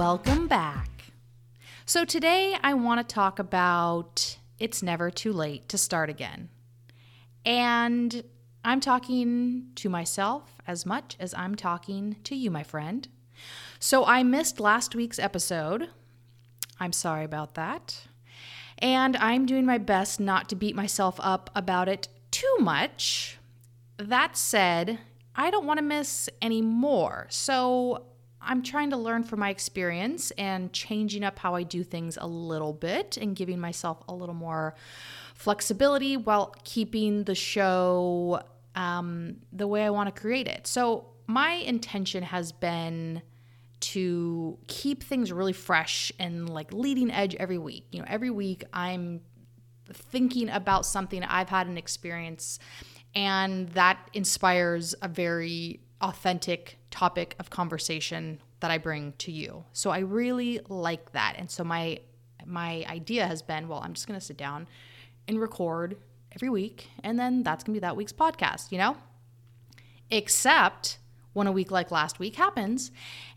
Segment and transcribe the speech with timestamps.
[0.00, 1.12] Welcome back.
[1.84, 6.48] So, today I want to talk about it's never too late to start again.
[7.44, 8.24] And
[8.64, 13.06] I'm talking to myself as much as I'm talking to you, my friend.
[13.78, 15.90] So, I missed last week's episode.
[16.78, 18.04] I'm sorry about that.
[18.78, 23.36] And I'm doing my best not to beat myself up about it too much.
[23.98, 25.00] That said,
[25.36, 27.26] I don't want to miss any more.
[27.28, 28.06] So
[28.42, 32.26] I'm trying to learn from my experience and changing up how I do things a
[32.26, 34.74] little bit and giving myself a little more
[35.34, 38.42] flexibility while keeping the show
[38.74, 40.66] um, the way I want to create it.
[40.66, 43.22] So, my intention has been
[43.80, 47.86] to keep things really fresh and like leading edge every week.
[47.92, 49.20] You know, every week I'm
[49.92, 52.58] thinking about something I've had an experience,
[53.14, 59.64] and that inspires a very authentic topic of conversation that I bring to you.
[59.72, 61.34] So I really like that.
[61.38, 62.00] And so my
[62.46, 64.66] my idea has been, well, I'm just going to sit down
[65.28, 65.96] and record
[66.34, 68.96] every week and then that's going to be that week's podcast, you know?
[70.10, 70.98] Except
[71.32, 72.90] when a week like last week happens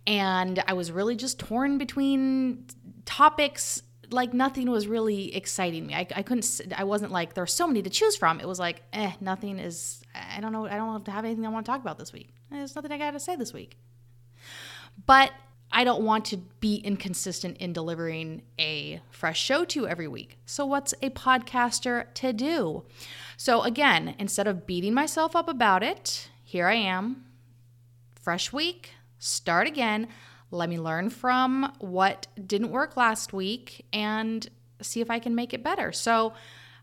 [0.07, 2.65] and I was really just torn between
[3.05, 5.93] topics like nothing was really exciting me.
[5.93, 8.39] I, I couldn't, I wasn't like, there's so many to choose from.
[8.39, 11.65] It was like, eh, nothing is, I don't know, I don't have anything I want
[11.65, 12.29] to talk about this week.
[12.51, 13.77] There's nothing I got to say this week.
[15.05, 15.31] But
[15.71, 20.37] I don't want to be inconsistent in delivering a fresh show to you every week.
[20.45, 22.83] So, what's a podcaster to do?
[23.37, 27.25] So, again, instead of beating myself up about it, here I am,
[28.21, 30.07] fresh week, start again.
[30.53, 34.47] Let me learn from what didn't work last week and
[34.81, 35.91] see if I can make it better.
[35.91, 36.33] So,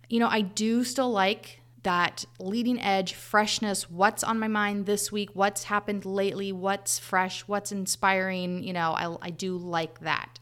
[0.09, 3.89] you know, I do still like that leading edge freshness.
[3.89, 5.31] What's on my mind this week?
[5.35, 6.51] What's happened lately?
[6.51, 7.43] What's fresh?
[7.43, 8.65] What's inspiring?
[8.65, 10.41] You know I, I do like that.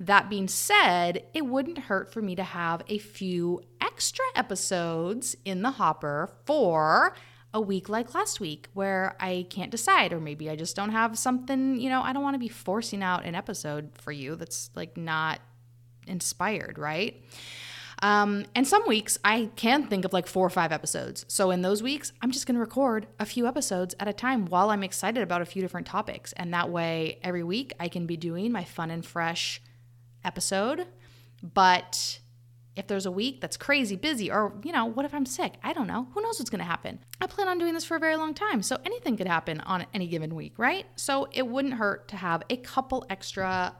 [0.00, 5.62] That being said it wouldn't hurt for me to have a few extra episodes in
[5.62, 7.14] the hopper for
[7.54, 11.16] a week like last week where I can't decide, or maybe I just don't have
[11.16, 14.70] something, you know, I don't want to be forcing out an episode for you that's
[14.74, 15.40] like not
[16.08, 17.24] inspired, right?
[18.02, 21.24] Um, and some weeks I can think of like four or five episodes.
[21.28, 24.46] So in those weeks, I'm just going to record a few episodes at a time
[24.46, 26.32] while I'm excited about a few different topics.
[26.32, 29.62] And that way, every week I can be doing my fun and fresh
[30.24, 30.86] episode.
[31.40, 32.18] But
[32.76, 35.54] if there's a week that's crazy busy, or, you know, what if I'm sick?
[35.62, 36.08] I don't know.
[36.12, 36.98] Who knows what's going to happen?
[37.20, 38.62] I plan on doing this for a very long time.
[38.62, 40.86] So anything could happen on any given week, right?
[40.96, 43.74] So it wouldn't hurt to have a couple extra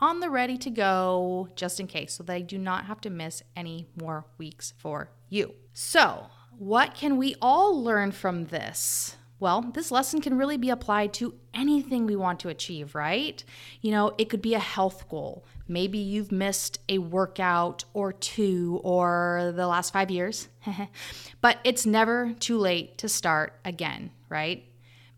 [0.00, 3.10] on the ready to go just in case so that I do not have to
[3.10, 5.54] miss any more weeks for you.
[5.72, 6.26] So,
[6.56, 9.16] what can we all learn from this?
[9.40, 13.42] Well, this lesson can really be applied to anything we want to achieve, right?
[13.80, 15.44] You know, it could be a health goal.
[15.68, 20.48] Maybe you've missed a workout or two or the last five years,
[21.40, 24.64] but it's never too late to start again, right?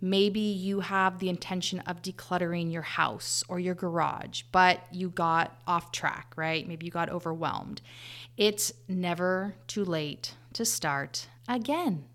[0.03, 5.61] Maybe you have the intention of decluttering your house or your garage, but you got
[5.67, 6.67] off track, right?
[6.67, 7.83] Maybe you got overwhelmed.
[8.37, 12.07] It's never too late to start again.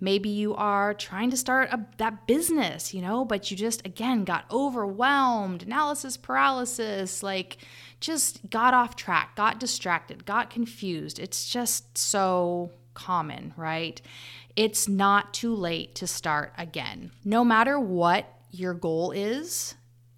[0.00, 4.24] Maybe you are trying to start a, that business, you know, but you just, again,
[4.24, 7.58] got overwhelmed, analysis paralysis, like
[8.00, 11.18] just got off track, got distracted, got confused.
[11.18, 14.00] It's just so common, right?
[14.56, 17.12] It's not too late to start again.
[17.24, 19.74] No matter what your goal is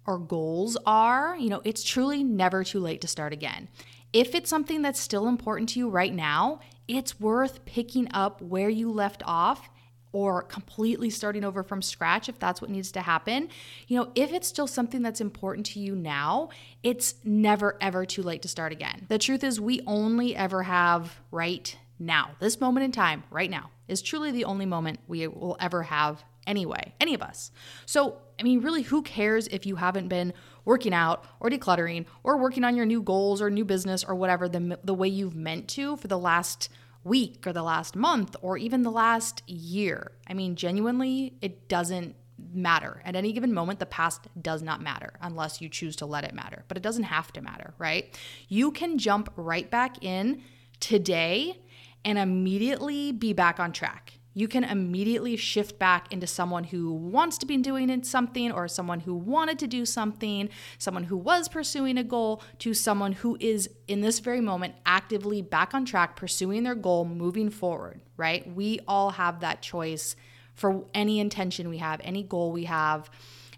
[0.07, 3.67] or goals are, you know, it's truly never too late to start again.
[4.11, 8.69] If it's something that's still important to you right now, it's worth picking up where
[8.69, 9.69] you left off
[10.13, 13.49] or completely starting over from scratch if that's what needs to happen.
[13.87, 16.49] You know, if it's still something that's important to you now,
[16.83, 19.05] it's never ever too late to start again.
[19.09, 22.31] The truth is, we only ever have right now.
[22.39, 26.23] This moment in time, right now, is truly the only moment we will ever have
[26.45, 27.51] anyway, any of us.
[27.85, 30.33] So, I mean, really, who cares if you haven't been
[30.65, 34.47] working out or decluttering or working on your new goals or new business or whatever
[34.49, 36.69] the, the way you've meant to for the last
[37.03, 40.11] week or the last month or even the last year.
[40.27, 42.15] I mean, genuinely, it doesn't
[42.53, 43.01] matter.
[43.05, 46.33] At any given moment, the past does not matter unless you choose to let it
[46.33, 48.17] matter, but it doesn't have to matter, right?
[48.47, 50.41] You can jump right back in
[50.79, 51.59] today
[52.05, 54.13] and immediately be back on track.
[54.35, 59.01] You can immediately shift back into someone who wants to be doing something or someone
[59.01, 60.49] who wanted to do something,
[60.79, 65.41] someone who was pursuing a goal, to someone who is in this very moment actively
[65.43, 68.51] back on track, pursuing their goal, moving forward, right?
[68.55, 70.15] We all have that choice
[70.55, 73.09] for any intention we have, any goal we have,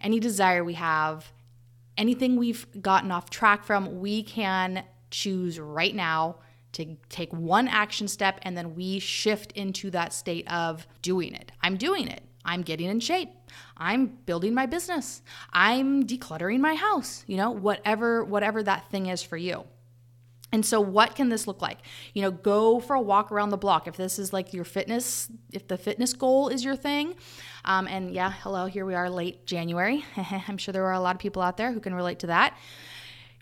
[0.02, 1.32] any desire we have.
[1.98, 6.36] anything we've gotten off track from, we can choose right now
[6.76, 11.52] to take one action step and then we shift into that state of doing it.
[11.62, 12.22] I'm doing it.
[12.44, 13.30] I'm getting in shape.
[13.76, 15.22] I'm building my business.
[15.52, 17.24] I'm decluttering my house.
[17.28, 19.64] You know, whatever whatever that thing is for you.
[20.52, 21.80] And so, what can this look like?
[22.14, 23.88] You know, go for a walk around the block.
[23.88, 27.16] If this is like your fitness, if the fitness goal is your thing,
[27.66, 30.06] um, and yeah, hello, here we are late January.
[30.48, 32.58] I'm sure there are a lot of people out there who can relate to that.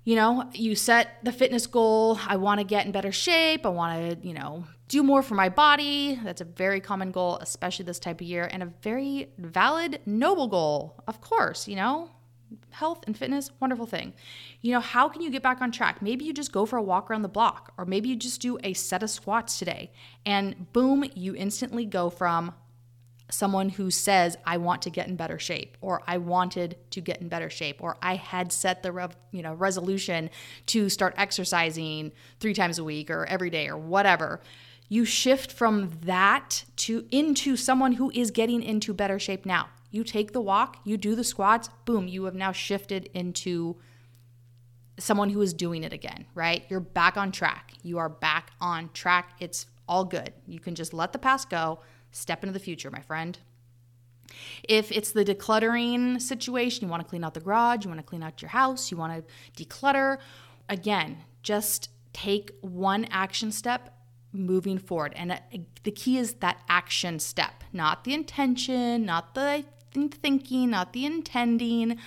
[0.05, 2.19] You know, you set the fitness goal.
[2.27, 3.65] I want to get in better shape.
[3.65, 6.19] I want to, you know, do more for my body.
[6.23, 10.47] That's a very common goal, especially this type of year, and a very valid, noble
[10.47, 12.09] goal, of course, you know,
[12.71, 14.13] health and fitness, wonderful thing.
[14.61, 16.01] You know, how can you get back on track?
[16.01, 18.59] Maybe you just go for a walk around the block, or maybe you just do
[18.63, 19.91] a set of squats today,
[20.25, 22.53] and boom, you instantly go from
[23.33, 27.21] someone who says I want to get in better shape or I wanted to get
[27.21, 30.29] in better shape or I had set the rev, you know resolution
[30.67, 34.41] to start exercising 3 times a week or every day or whatever
[34.89, 40.03] you shift from that to into someone who is getting into better shape now you
[40.03, 43.77] take the walk, you do the squats, boom, you have now shifted into
[44.97, 46.65] someone who is doing it again, right?
[46.67, 47.73] You're back on track.
[47.83, 49.35] You are back on track.
[49.39, 50.33] It's all good.
[50.47, 51.79] You can just let the past go,
[52.13, 53.37] step into the future, my friend.
[54.63, 58.05] If it's the decluttering situation, you want to clean out the garage, you want to
[58.05, 60.17] clean out your house, you want to declutter,
[60.69, 63.97] again, just take one action step
[64.31, 65.13] moving forward.
[65.15, 65.39] And uh,
[65.83, 71.99] the key is that action step, not the intention, not the thinking, not the intending.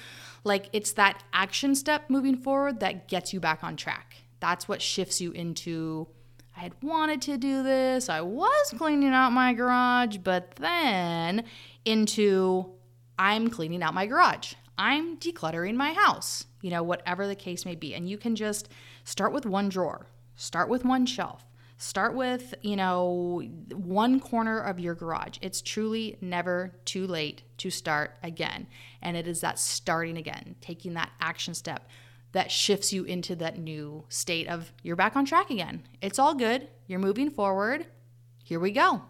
[0.43, 4.17] Like it's that action step moving forward that gets you back on track.
[4.41, 6.08] That's what shifts you into
[6.56, 8.08] I had wanted to do this.
[8.08, 11.44] I was cleaning out my garage, but then
[11.85, 12.73] into
[13.19, 14.55] I'm cleaning out my garage.
[14.79, 17.94] I'm decluttering my house, you know, whatever the case may be.
[17.94, 18.69] And you can just
[19.05, 21.47] start with one drawer, start with one shelf,
[21.79, 23.43] Start with, you know,
[23.75, 25.37] one corner of your garage.
[25.43, 28.67] It's truly never too late to start again.
[29.03, 31.87] And it is that starting again, taking that action step
[32.36, 35.82] that shifts you into that new state of you're back on track again.
[36.02, 36.68] It's all good.
[36.86, 37.86] You're moving forward.
[38.44, 39.00] Here we go.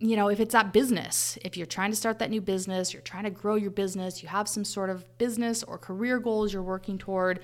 [0.00, 3.00] You know, if it's that business, if you're trying to start that new business, you're
[3.02, 6.64] trying to grow your business, you have some sort of business or career goals you're
[6.64, 7.38] working toward,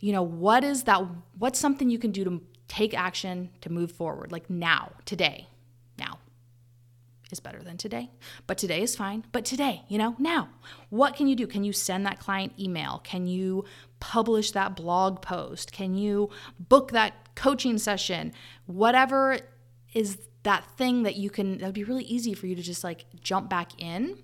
[0.00, 1.04] you know, what is that?
[1.38, 5.46] What's something you can do to take action to move forward, like now, today.
[5.98, 6.18] Now
[7.32, 8.10] is better than today,
[8.46, 9.24] but today is fine.
[9.32, 10.50] But today, you know, now,
[10.90, 11.46] what can you do?
[11.46, 13.00] Can you send that client email?
[13.02, 13.64] Can you
[14.02, 15.70] publish that blog post?
[15.70, 16.28] Can you
[16.58, 18.32] book that coaching session?
[18.66, 19.38] Whatever
[19.94, 22.82] is that thing that you can, that would be really easy for you to just
[22.82, 24.18] like jump back in.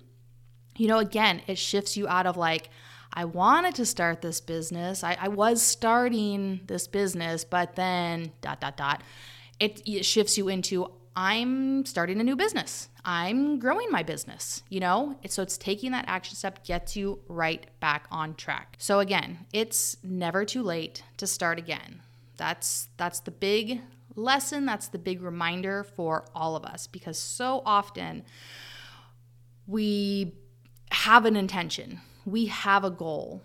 [0.75, 2.69] You know, again, it shifts you out of like,
[3.13, 5.01] I wanted to start this business.
[5.01, 9.01] I, I was starting this business, but then dot dot dot.
[9.61, 12.87] It, it shifts you into I'm starting a new business.
[13.03, 15.17] I'm growing my business, you know?
[15.27, 18.77] So it's taking that action step gets you right back on track.
[18.79, 22.01] So again, it's never too late to start again.
[22.37, 23.81] That's that's the big
[24.15, 28.23] lesson, that's the big reminder for all of us because so often
[29.67, 30.35] we
[30.91, 33.43] have an intention we have a goal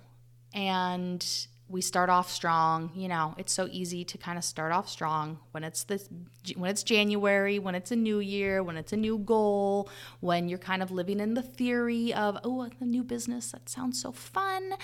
[0.53, 4.89] and we start off strong you know it's so easy to kind of start off
[4.89, 6.09] strong when it's this
[6.57, 9.89] when it's january when it's a new year when it's a new goal
[10.21, 14.01] when you're kind of living in the theory of oh a new business that sounds
[14.01, 14.75] so fun.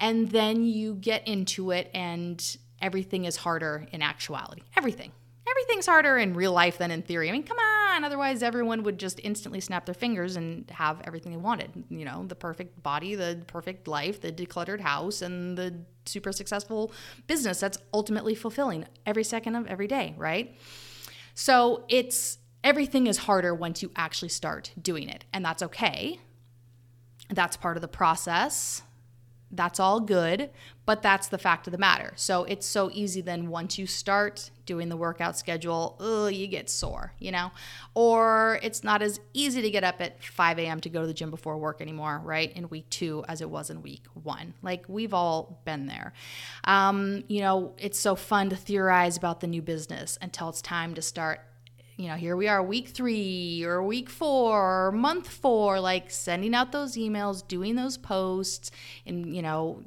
[0.00, 4.62] And then you get into it and everything is harder in actuality.
[4.76, 5.12] Everything.
[5.48, 7.28] Everything's harder in real life than in theory.
[7.28, 11.32] I mean come on Otherwise, everyone would just instantly snap their fingers and have everything
[11.32, 11.84] they wanted.
[11.88, 15.74] You know, the perfect body, the perfect life, the decluttered house, and the
[16.06, 16.92] super successful
[17.26, 20.56] business that's ultimately fulfilling every second of every day, right?
[21.34, 25.24] So it's everything is harder once you actually start doing it.
[25.32, 26.18] And that's okay.
[27.30, 28.82] That's part of the process.
[29.50, 30.50] That's all good,
[30.84, 32.12] but that's the fact of the matter.
[32.16, 36.68] So it's so easy then once you start doing the workout schedule, ugh, you get
[36.68, 37.50] sore, you know?
[37.94, 40.80] Or it's not as easy to get up at 5 a.m.
[40.82, 42.52] to go to the gym before work anymore, right?
[42.54, 44.52] In week two as it was in week one.
[44.60, 46.12] Like we've all been there.
[46.64, 50.94] Um, you know, it's so fun to theorize about the new business until it's time
[50.94, 51.40] to start
[51.98, 56.54] you know, here we are, week three or week four or month four, like sending
[56.54, 58.70] out those emails, doing those posts,
[59.04, 59.82] and, you know,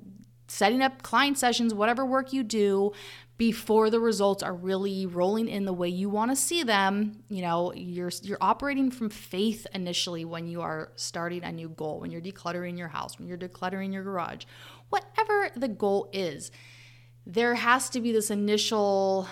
[0.50, 2.92] setting up client sessions, whatever work you do
[3.38, 7.24] before the results are really rolling in the way you want to see them.
[7.30, 12.02] You know, you're you're operating from faith initially when you are starting a new goal,
[12.02, 14.44] when you're decluttering your house, when you're decluttering your garage.
[14.90, 16.52] Whatever the goal is,
[17.26, 19.30] there has to be this initial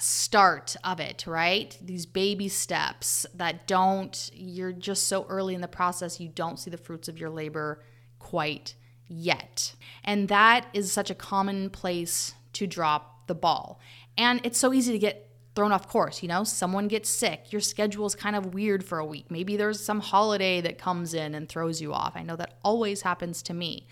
[0.00, 1.76] start of it, right?
[1.82, 6.70] These baby steps that don't, you're just so early in the process, you don't see
[6.70, 7.82] the fruits of your labor
[8.18, 8.74] quite
[9.06, 9.74] yet.
[10.04, 13.80] And that is such a common place to drop the ball.
[14.16, 16.44] And it's so easy to get thrown off course, you know?
[16.44, 19.30] Someone gets sick, your schedule is kind of weird for a week.
[19.30, 22.12] Maybe there's some holiday that comes in and throws you off.
[22.14, 23.86] I know that always happens to me.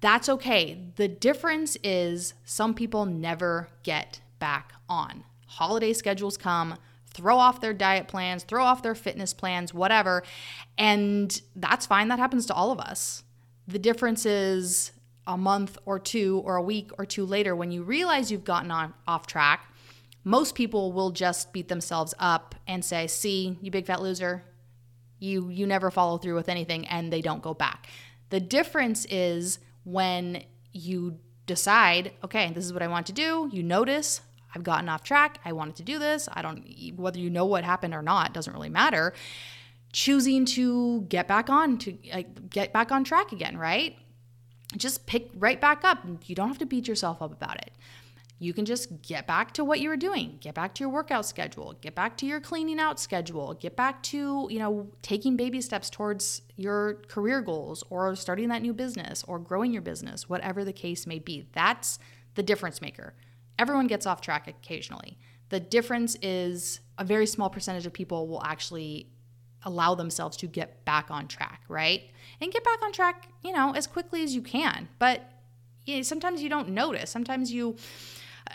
[0.00, 0.84] That's okay.
[0.96, 5.24] The difference is some people never get back on.
[5.46, 6.76] Holiday schedules come,
[7.06, 10.22] throw off their diet plans, throw off their fitness plans, whatever.
[10.76, 12.08] And that's fine.
[12.08, 13.24] That happens to all of us.
[13.66, 14.92] The difference is
[15.26, 18.70] a month or two or a week or two later when you realize you've gotten
[18.70, 19.72] on off track,
[20.24, 24.44] most people will just beat themselves up and say, "See, you big fat loser,
[25.18, 27.88] you you never follow through with anything," and they don't go back.
[28.30, 33.48] The difference is when you decide, okay, this is what I want to do.
[33.52, 34.20] You notice
[34.56, 35.38] I've gotten off track.
[35.44, 36.30] I wanted to do this.
[36.32, 36.64] I don't
[36.96, 39.12] whether you know what happened or not doesn't really matter.
[39.92, 43.98] Choosing to get back on to get back on track again, right?
[44.74, 46.06] Just pick right back up.
[46.24, 47.72] You don't have to beat yourself up about it.
[48.38, 50.38] You can just get back to what you were doing.
[50.40, 51.74] Get back to your workout schedule.
[51.82, 53.54] Get back to your cleaning out schedule.
[53.54, 58.62] Get back to, you know, taking baby steps towards your career goals or starting that
[58.62, 61.46] new business or growing your business, whatever the case may be.
[61.52, 61.98] That's
[62.34, 63.14] the difference maker.
[63.58, 65.18] Everyone gets off track occasionally.
[65.48, 69.08] The difference is a very small percentage of people will actually
[69.62, 72.02] allow themselves to get back on track, right?
[72.40, 74.88] And get back on track, you know, as quickly as you can.
[74.98, 75.22] But
[75.84, 77.10] you know, sometimes you don't notice.
[77.10, 77.76] Sometimes you
[78.48, 78.52] uh,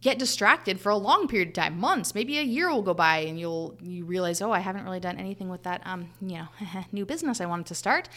[0.00, 3.18] get distracted for a long period of time, months, maybe a year will go by,
[3.18, 6.48] and you'll you realize, oh, I haven't really done anything with that, um, you know,
[6.92, 8.08] new business I wanted to start.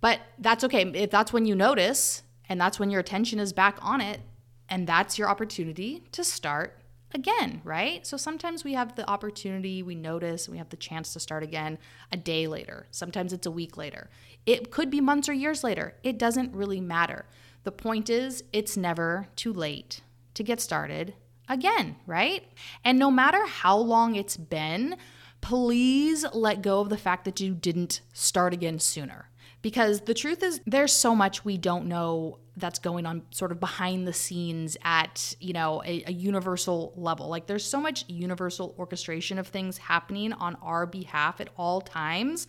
[0.00, 0.82] But that's okay.
[0.82, 4.20] If that's when you notice, and that's when your attention is back on it,
[4.68, 6.78] and that's your opportunity to start
[7.14, 8.06] again, right?
[8.06, 11.78] So sometimes we have the opportunity, we notice, we have the chance to start again
[12.12, 12.86] a day later.
[12.90, 14.10] Sometimes it's a week later.
[14.44, 15.94] It could be months or years later.
[16.02, 17.24] It doesn't really matter.
[17.64, 20.02] The point is, it's never too late
[20.34, 21.14] to get started
[21.48, 22.44] again, right?
[22.84, 24.96] And no matter how long it's been,
[25.40, 29.30] please let go of the fact that you didn't start again sooner.
[29.66, 33.58] Because the truth is, there's so much we don't know that's going on sort of
[33.58, 37.26] behind the scenes at you know a, a, universal level.
[37.26, 42.46] Like there's so much universal orchestration of things happening on our behalf at all times.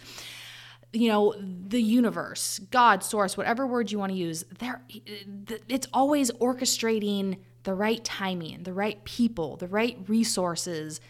[0.93, 4.83] You know the universe god source whatever word you want to use there
[5.67, 11.01] it's always orchestrating the right timing the right people the right resources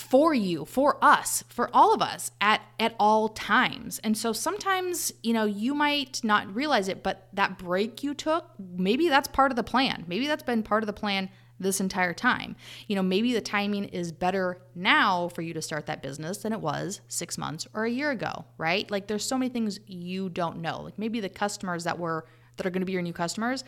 [0.00, 4.00] for you, for us, for all of us at at all times.
[4.02, 8.46] And so sometimes, you know, you might not realize it, but that break you took,
[8.58, 10.04] maybe that's part of the plan.
[10.08, 11.28] Maybe that's been part of the plan
[11.60, 12.56] this entire time.
[12.88, 16.54] You know, maybe the timing is better now for you to start that business than
[16.54, 18.90] it was 6 months or a year ago, right?
[18.90, 20.80] Like there's so many things you don't know.
[20.80, 22.24] Like maybe the customers that were
[22.56, 23.64] that are going to be your new customers,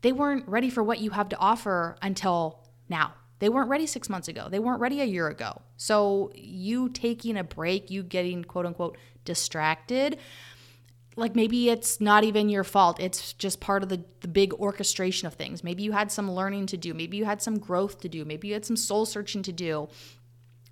[0.00, 4.08] they weren't ready for what you have to offer until now they weren't ready six
[4.08, 4.48] months ago.
[4.48, 5.60] They weren't ready a year ago.
[5.76, 10.18] So, you taking a break, you getting quote unquote distracted,
[11.16, 13.00] like maybe it's not even your fault.
[13.00, 15.62] It's just part of the, the big orchestration of things.
[15.62, 16.92] Maybe you had some learning to do.
[16.92, 18.24] Maybe you had some growth to do.
[18.24, 19.88] Maybe you had some soul searching to do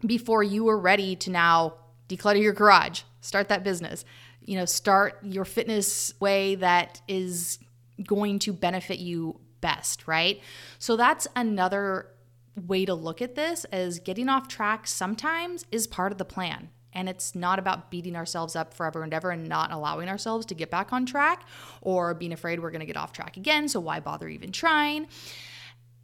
[0.05, 1.75] before you were ready to now
[2.09, 4.05] declutter your garage, start that business,
[4.41, 7.59] you know, start your fitness way that is
[8.05, 10.41] going to benefit you best, right?
[10.79, 12.09] So that's another
[12.57, 16.71] way to look at this as getting off track sometimes is part of the plan.
[16.93, 20.55] And it's not about beating ourselves up forever and ever and not allowing ourselves to
[20.55, 21.47] get back on track
[21.81, 23.69] or being afraid we're going to get off track again.
[23.69, 25.07] So why bother even trying?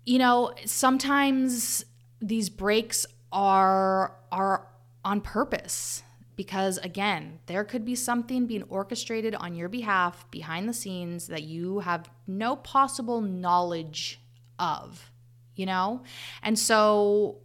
[0.06, 1.84] You know, sometimes
[2.20, 4.66] these breaks are are
[5.04, 6.02] on purpose
[6.36, 11.42] because again, there could be something being orchestrated on your behalf behind the scenes that
[11.42, 14.20] you have no possible knowledge
[14.58, 15.10] of
[15.58, 16.02] you know?
[16.42, 17.38] And so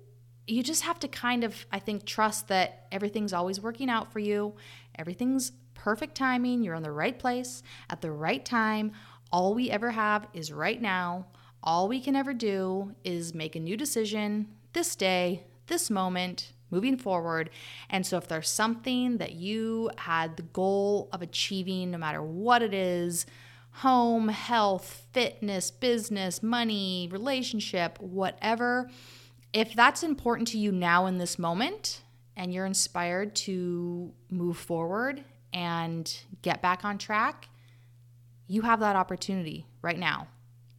[0.47, 4.19] you just have to kind of, I think, trust that everything's always working out for
[4.19, 4.53] you.
[4.95, 6.63] Everything's perfect timing.
[6.63, 8.91] You're in the right place at the right time.
[9.31, 11.25] All we ever have is right now.
[11.63, 16.97] All we can ever do is make a new decision this day, this moment, moving
[16.97, 17.49] forward.
[17.89, 22.61] And so, if there's something that you had the goal of achieving, no matter what
[22.61, 23.25] it is,
[23.77, 28.89] home, health, fitness, business, money, relationship, whatever.
[29.51, 32.01] If that's important to you now in this moment
[32.35, 37.49] and you're inspired to move forward and get back on track,
[38.47, 40.27] you have that opportunity right now.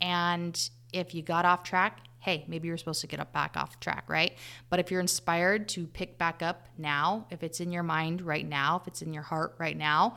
[0.00, 0.58] And
[0.92, 4.04] if you got off track, hey, maybe you're supposed to get up back off track,
[4.08, 4.36] right?
[4.70, 8.48] But if you're inspired to pick back up now, if it's in your mind right
[8.48, 10.16] now, if it's in your heart right now,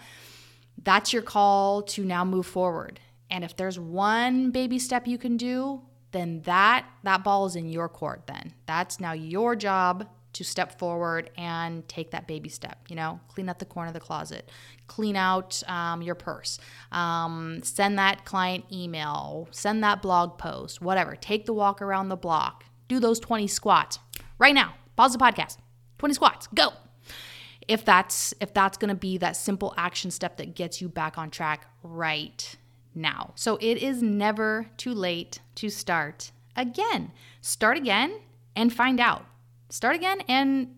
[0.83, 2.99] that's your call to now move forward.
[3.29, 5.81] And if there's one baby step you can do,
[6.11, 8.53] then that that ball is in your court then.
[8.65, 12.77] That's now your job to step forward and take that baby step.
[12.89, 14.49] You know, clean up the corner of the closet,
[14.85, 16.59] clean out um, your purse,
[16.91, 21.15] um, send that client email, send that blog post, whatever.
[21.15, 23.99] Take the walk around the block, do those 20 squats
[24.37, 24.75] right now.
[24.95, 25.57] Pause the podcast.
[25.97, 26.71] 20 squats, go.
[27.67, 31.17] If that's if that's going to be that simple action step that gets you back
[31.17, 32.55] on track right
[32.95, 33.33] now.
[33.35, 37.11] So it is never too late to start again.
[37.41, 38.19] Start again
[38.55, 39.25] and find out
[39.69, 40.73] start again and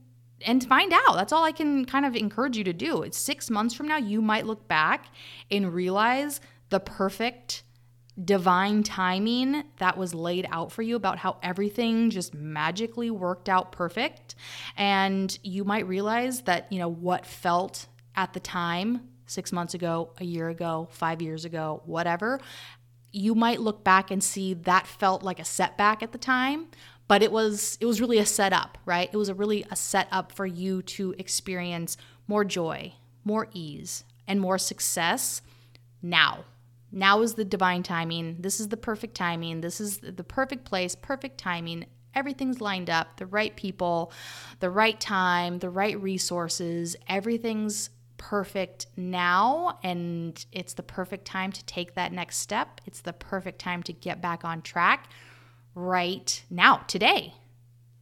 [0.46, 1.16] and find out.
[1.16, 3.04] That's all I can kind of encourage you to do.
[3.04, 5.08] It's 6 months from now you might look back
[5.52, 7.64] and realize the perfect
[8.26, 13.72] divine timing that was laid out for you about how everything just magically worked out
[13.72, 14.36] perfect
[14.76, 20.12] and you might realize that you know what felt at the time 6 months ago,
[20.18, 22.40] a year ago, 5 years ago, whatever,
[23.12, 26.68] you might look back and see that felt like a setback at the time,
[27.08, 29.10] but it was it was really a setup, right?
[29.12, 31.98] It was a really a setup for you to experience
[32.28, 35.42] more joy, more ease, and more success
[36.02, 36.46] now.
[36.92, 38.38] Now is the divine timing.
[38.40, 39.62] This is the perfect timing.
[39.62, 41.86] This is the perfect place, perfect timing.
[42.16, 44.12] Everything's lined up, the right people,
[44.60, 46.96] the right time, the right resources.
[47.08, 52.82] Everything's perfect now and it's the perfect time to take that next step.
[52.86, 55.10] It's the perfect time to get back on track
[55.76, 57.34] right now, today.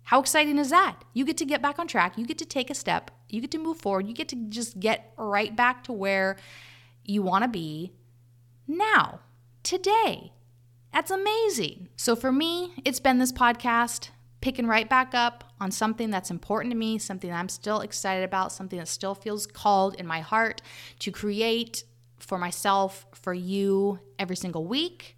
[0.04, 1.04] How exciting is that?
[1.14, 2.18] You get to get back on track.
[2.18, 3.12] You get to take a step.
[3.30, 4.08] You get to move forward.
[4.08, 6.38] You get to just get right back to where
[7.04, 7.92] you want to be
[8.68, 9.22] now,
[9.64, 10.34] today.
[10.94, 11.90] That's amazing.
[11.96, 14.10] So for me, it's been this podcast
[14.42, 18.52] picking right back up on something that's important to me, something I'm still excited about,
[18.52, 20.62] something that still feels called in my heart
[21.00, 21.84] to create
[22.20, 25.18] for myself, for you every single week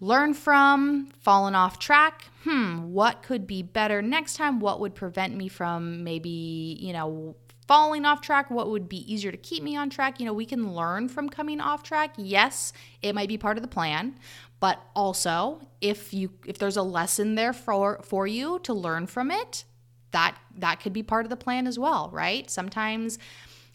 [0.00, 2.28] learn from, fallen off track.
[2.44, 4.60] Hmm, what could be better next time?
[4.60, 8.50] What would prevent me from maybe, you know, falling off track?
[8.50, 10.20] What would be easier to keep me on track?
[10.20, 12.14] You know, we can learn from coming off track.
[12.16, 14.18] Yes, it might be part of the plan,
[14.60, 19.30] but also if you if there's a lesson there for for you to learn from
[19.30, 19.64] it,
[20.12, 22.50] that that could be part of the plan as well, right?
[22.50, 23.18] Sometimes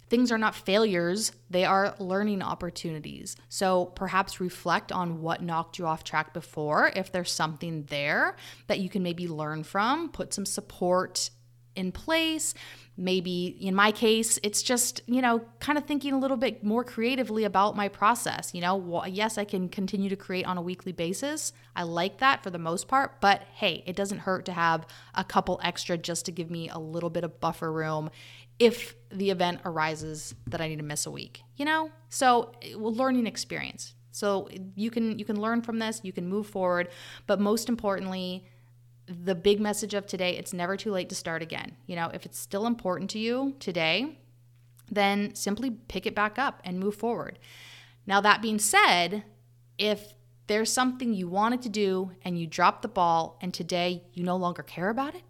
[0.09, 3.37] things are not failures, they are learning opportunities.
[3.47, 6.91] So perhaps reflect on what knocked you off track before.
[6.97, 8.35] If there's something there
[8.67, 11.29] that you can maybe learn from, put some support
[11.75, 12.53] in place.
[12.97, 16.83] Maybe in my case, it's just, you know, kind of thinking a little bit more
[16.83, 18.53] creatively about my process.
[18.53, 21.53] You know, yes, I can continue to create on a weekly basis.
[21.75, 25.23] I like that for the most part, but hey, it doesn't hurt to have a
[25.23, 28.09] couple extra just to give me a little bit of buffer room
[28.59, 31.89] if the event arises that I need to miss a week, you know?
[32.09, 33.95] So, eh, well, learning experience.
[34.11, 36.89] So you can you can learn from this, you can move forward,
[37.27, 38.45] but most importantly,
[39.11, 41.75] the big message of today, it's never too late to start again.
[41.85, 44.19] You know, if it's still important to you today,
[44.89, 47.39] then simply pick it back up and move forward.
[48.05, 49.23] Now that being said,
[49.77, 50.13] if
[50.47, 54.35] there's something you wanted to do and you dropped the ball and today you no
[54.35, 55.23] longer care about it,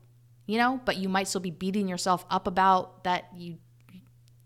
[0.45, 3.57] you know, but you might still be beating yourself up about that you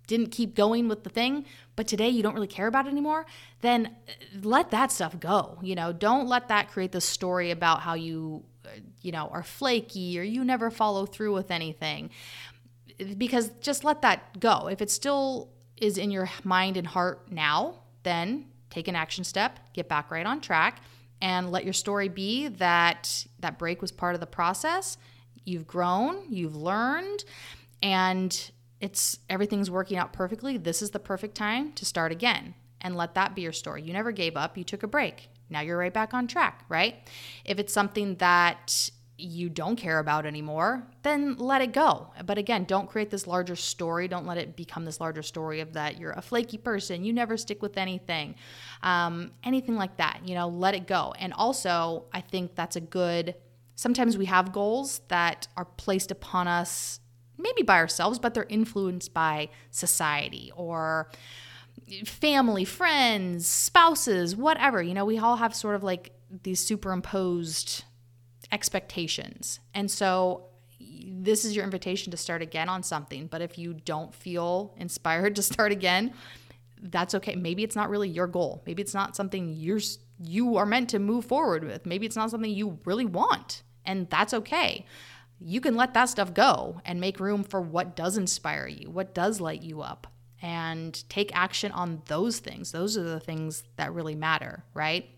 [0.08, 1.46] didn't keep going with the thing,
[1.76, 3.26] but today you don't really care about it anymore,
[3.62, 3.96] then
[4.44, 5.58] let that stuff go.
[5.64, 8.44] You know, don't let that create the story about how you,
[9.02, 12.10] you know, are flaky or you never follow through with anything.
[13.18, 14.68] Because just let that go.
[14.68, 19.60] If it still is in your mind and heart now, then take an action step,
[19.74, 20.82] get back right on track,
[21.22, 24.98] and let your story be that that break was part of the process
[25.46, 27.24] you've grown, you've learned,
[27.82, 30.58] and it's everything's working out perfectly.
[30.58, 33.82] This is the perfect time to start again and let that be your story.
[33.84, 35.30] You never gave up, you took a break.
[35.50, 37.08] Now you're right back on track, right?
[37.44, 42.12] If it's something that you don't care about anymore, then let it go.
[42.26, 44.10] But again, don't create this larger story.
[44.10, 47.38] Don't let it become this larger story of that you're a flaky person, you never
[47.38, 48.36] stick with anything,
[48.84, 50.20] um, anything like that.
[50.26, 51.14] You know, let it go.
[51.18, 53.36] And also, I think that's a good
[53.76, 57.02] Sometimes we have goals that are placed upon us,
[57.38, 61.12] maybe by ourselves, but they're influenced by society or
[62.06, 64.82] family, friends, spouses, whatever.
[64.82, 66.12] You know, we all have sort of like
[66.44, 67.84] these superimposed
[68.52, 69.60] expectations.
[69.74, 70.48] And so
[70.80, 73.28] this is your invitation to start again on something.
[73.28, 76.14] But if you don't feel inspired to start again,
[76.82, 77.36] that's okay.
[77.36, 78.64] Maybe it's not really your goal.
[78.66, 79.80] Maybe it's not something you're
[80.24, 81.86] you are meant to move forward with.
[81.86, 84.86] Maybe it's not something you really want, and that's okay.
[85.40, 89.14] You can let that stuff go and make room for what does inspire you, what
[89.14, 90.08] does light you up,
[90.46, 92.72] and take action on those things.
[92.72, 95.10] Those are the things that really matter, right?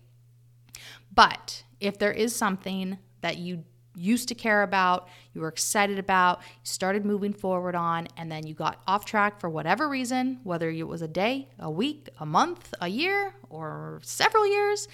[1.14, 3.64] But if there is something that you
[3.94, 8.46] used to care about, you were excited about, you started moving forward on, and then
[8.46, 12.24] you got off track for whatever reason, whether it was a day, a week, a
[12.24, 14.88] month, a year, or several years,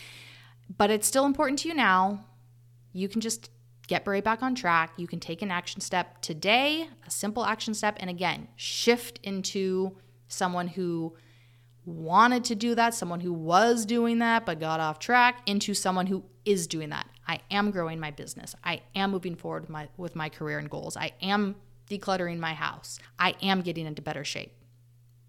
[0.77, 2.25] but it's still important to you now,
[2.93, 3.51] you can just
[3.87, 4.95] get right back on track.
[4.97, 9.97] You can take an action step today, a simple action step, and again, shift into
[10.29, 11.17] someone who
[11.85, 16.07] wanted to do that, someone who was doing that but got off track, into someone
[16.07, 17.09] who is doing that.
[17.27, 18.55] I am growing my business.
[18.65, 20.97] I am moving forward with my, with my career and goals.
[20.97, 21.57] I am
[21.91, 22.99] decluttering my house.
[23.19, 24.53] I am getting into better shape.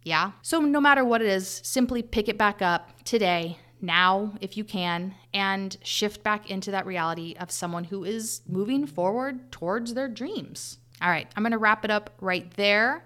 [0.03, 0.31] Yeah?
[0.41, 4.63] So, no matter what it is, simply pick it back up today, now, if you
[4.63, 10.07] can, and shift back into that reality of someone who is moving forward towards their
[10.07, 10.79] dreams.
[11.01, 13.05] All right, I'm gonna wrap it up right there.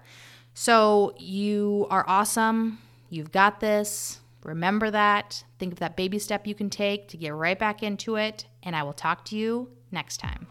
[0.62, 2.80] So, you are awesome.
[3.08, 4.20] You've got this.
[4.44, 5.42] Remember that.
[5.58, 8.44] Think of that baby step you can take to get right back into it.
[8.62, 10.48] And I will talk to you next time.